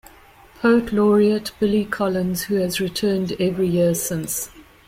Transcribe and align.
Poet 0.55 0.91
Laureate 0.91 1.51
Billy 1.59 1.85
Collins, 1.85 2.45
who 2.45 2.55
has 2.55 2.81
returned 2.81 3.33
every 3.39 3.67
year 3.67 3.93
since. 3.93 4.49